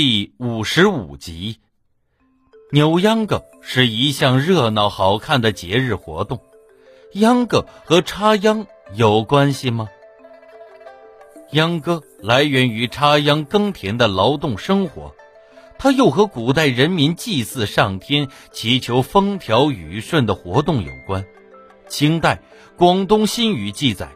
[0.00, 1.56] 第五十五集，
[2.70, 6.40] 扭秧歌是一项热闹好看的节日活动。
[7.14, 9.88] 秧歌和插秧有关系吗？
[11.50, 15.16] 秧歌来源于插秧耕田的劳动生活，
[15.80, 21.24] 它又和古代人民祭祀上天、祈求风调雨顺的活动有关。
[21.88, 22.40] 清代
[22.78, 24.12] 《广东新语》记载。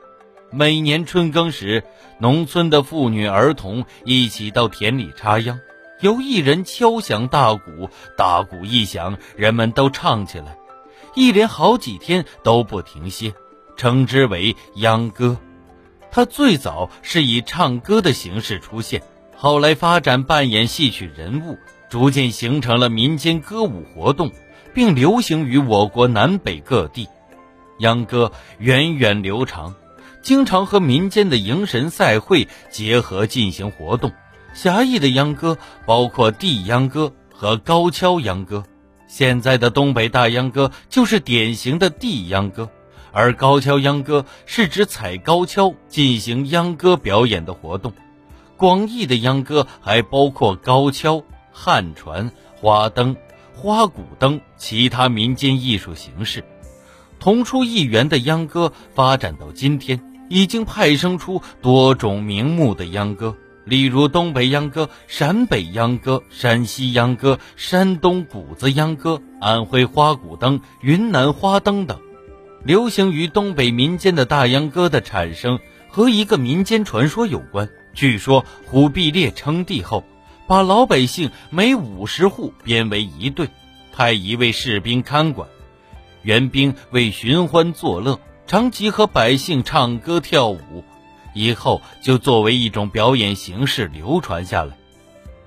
[0.55, 1.83] 每年春耕时，
[2.21, 5.59] 农村的妇女儿童一起到田里插秧，
[6.03, 7.89] 有一人敲响大鼓，
[8.19, 10.59] 大鼓一响，人们都唱起来，
[11.15, 13.33] 一连好几天都不停歇，
[13.77, 15.39] 称之为秧歌。
[16.11, 19.01] 它最早是以唱歌的形式出现，
[19.37, 21.57] 后来发展扮演戏曲人物，
[21.89, 24.33] 逐渐形成了民间歌舞活动，
[24.75, 27.09] 并流行于我国南北各地。
[27.79, 29.75] 秧歌源远流长。
[30.23, 34.13] 经常和民间的迎神赛会结合进行活动。
[34.55, 35.57] 狭义的秧歌
[35.87, 38.65] 包括地秧歌和高跷秧歌。
[39.07, 42.71] 现在的东北大秧歌就是典型的地秧歌，
[43.13, 47.93] 而高跷秧歌是指踩高跷进行秧歌表演的活动。
[48.57, 53.17] 广义的秧歌还包括高跷、旱船、花灯、
[53.55, 56.45] 花鼓灯其他民间艺术形式。
[57.19, 60.13] 同出一源的秧歌发展到今天。
[60.29, 72.01] 已经派生出多种名目的秧歌，例如东北秧歌、陕北秧歌、山西秧歌、山东鼓子秧歌、安徽花鼓灯、云南花灯等。
[72.65, 77.69] 流行于东北民间的大秧歌的产生和一个民间传说有关。
[77.95, 80.05] 据说忽必烈称帝后，
[80.47, 83.49] 把老百姓每五十户编为一队，
[83.93, 85.49] 派一位士兵看管，
[86.23, 88.19] 援兵为寻欢作乐。
[88.47, 90.85] 常集合百姓唱歌跳舞，
[91.35, 94.77] 以后就作为一种表演形式流传下来。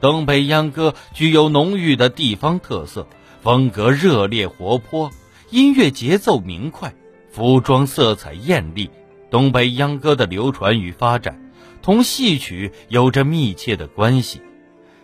[0.01, 3.07] 东北秧歌具有浓郁的地方特色，
[3.41, 5.11] 风格热烈活泼，
[5.49, 6.93] 音乐节奏明快，
[7.31, 8.89] 服装色彩艳丽。
[9.31, 11.51] 东北秧歌的流传与发展，
[11.81, 14.41] 同戏曲有着密切的关系。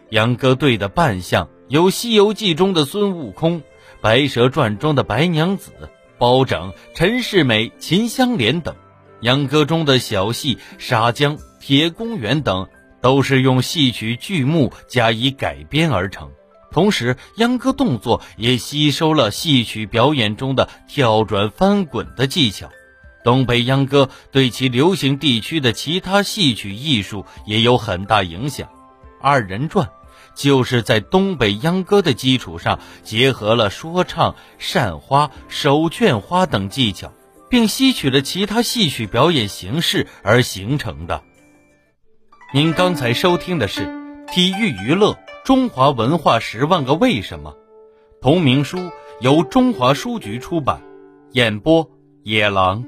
[0.10, 3.62] 秧歌队的扮相有《西游记》中的孙悟空，
[4.02, 5.72] 《白蛇传》中的白娘子。
[6.18, 8.76] 包拯、陈世美、秦香莲等，
[9.22, 12.68] 秧歌中的小戏《沙江》《铁公园》等，
[13.02, 16.32] 都是用戏曲剧目加以改编而成。
[16.72, 22.70] 同时，秧歌动作也吸收了戏曲表演中的跳转、翻滚的技巧。
[23.24, 28.70] 东北秧歌对其流行地区的其他戏曲艺术也有很大影响。
[29.22, 29.90] 二人转。
[30.34, 37.12] 就是在东北秧歌的基础上，结合了说唱、扇花、手绢花等技巧，
[37.52, 41.22] 并吸取了其他戏曲表演形式而形成的。
[42.54, 43.82] 您刚才收听的是
[44.34, 47.52] 《体育娱乐中华文化十万个为什么》，
[48.22, 50.82] 同名书由中华书局出版，
[51.34, 51.92] 演播
[52.24, 52.86] 野狼。